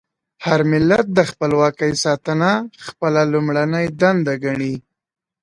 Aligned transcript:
هر 0.45 0.59
ملت 0.71 1.05
د 1.17 1.19
خپلواکۍ 1.29 1.93
ساتنه 2.05 2.51
خپله 2.87 3.21
لومړنۍ 3.31 3.85
دنده 3.99 4.33
ګڼي. 4.43 4.75